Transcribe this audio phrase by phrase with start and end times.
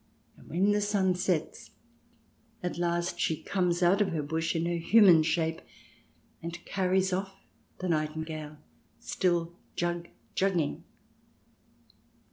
[0.35, 1.69] And when the sun sets
[2.63, 5.61] at last she comes out of the bush in her human shape,
[6.41, 7.35] and carries off
[7.77, 8.57] the nightingale,
[8.99, 10.81] still jug jugging.